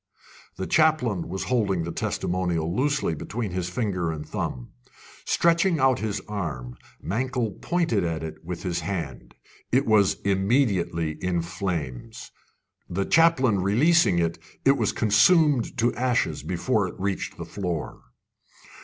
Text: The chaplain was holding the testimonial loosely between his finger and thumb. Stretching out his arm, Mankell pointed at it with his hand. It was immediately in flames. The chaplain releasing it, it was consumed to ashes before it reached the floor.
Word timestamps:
The 0.57 0.65
chaplain 0.65 1.29
was 1.29 1.43
holding 1.43 1.83
the 1.83 1.91
testimonial 1.91 2.75
loosely 2.75 3.13
between 3.13 3.51
his 3.51 3.69
finger 3.69 4.11
and 4.11 4.27
thumb. 4.27 4.69
Stretching 5.25 5.77
out 5.79 5.99
his 5.99 6.19
arm, 6.21 6.75
Mankell 7.03 7.51
pointed 7.61 8.03
at 8.03 8.23
it 8.23 8.43
with 8.43 8.63
his 8.63 8.79
hand. 8.79 9.35
It 9.71 9.85
was 9.85 10.15
immediately 10.23 11.19
in 11.23 11.43
flames. 11.43 12.31
The 12.89 13.05
chaplain 13.05 13.61
releasing 13.61 14.17
it, 14.17 14.39
it 14.65 14.75
was 14.75 14.91
consumed 14.91 15.77
to 15.77 15.93
ashes 15.93 16.41
before 16.41 16.87
it 16.87 16.95
reached 16.99 17.37
the 17.37 17.45
floor. 17.45 18.01